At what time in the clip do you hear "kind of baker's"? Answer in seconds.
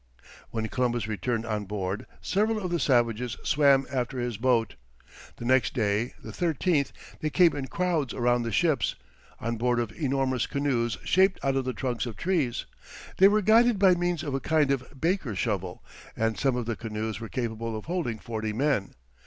14.39-15.37